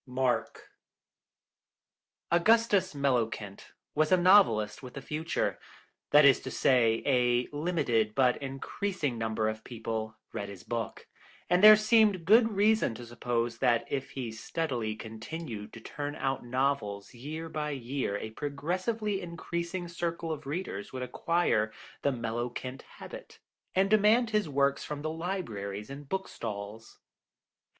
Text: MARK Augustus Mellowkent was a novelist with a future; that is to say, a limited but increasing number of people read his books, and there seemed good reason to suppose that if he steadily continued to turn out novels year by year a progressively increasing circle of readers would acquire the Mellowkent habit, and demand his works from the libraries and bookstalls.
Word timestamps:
MARK 0.07 0.71
Augustus 2.31 2.95
Mellowkent 2.95 3.71
was 3.93 4.11
a 4.11 4.17
novelist 4.17 4.81
with 4.81 4.97
a 4.97 4.99
future; 5.03 5.59
that 6.09 6.25
is 6.25 6.39
to 6.39 6.49
say, 6.49 7.03
a 7.05 7.47
limited 7.55 8.15
but 8.15 8.41
increasing 8.41 9.19
number 9.19 9.47
of 9.47 9.63
people 9.63 10.17
read 10.33 10.49
his 10.49 10.63
books, 10.63 11.03
and 11.51 11.63
there 11.63 11.75
seemed 11.75 12.25
good 12.25 12.49
reason 12.53 12.95
to 12.95 13.05
suppose 13.05 13.59
that 13.59 13.85
if 13.91 14.09
he 14.17 14.31
steadily 14.31 14.95
continued 14.95 15.71
to 15.73 15.79
turn 15.79 16.15
out 16.15 16.43
novels 16.43 17.13
year 17.13 17.47
by 17.47 17.69
year 17.69 18.17
a 18.17 18.31
progressively 18.31 19.21
increasing 19.21 19.87
circle 19.87 20.31
of 20.31 20.47
readers 20.47 20.91
would 20.91 21.03
acquire 21.03 21.71
the 22.01 22.11
Mellowkent 22.11 22.81
habit, 22.97 23.37
and 23.75 23.87
demand 23.87 24.31
his 24.31 24.49
works 24.49 24.83
from 24.83 25.03
the 25.03 25.11
libraries 25.11 25.91
and 25.91 26.09
bookstalls. 26.09 26.97